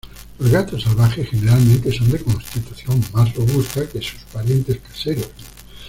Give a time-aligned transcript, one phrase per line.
[0.39, 5.29] Los gatos salvajes generalmente son de constitución más robusta que sus parientes caseros.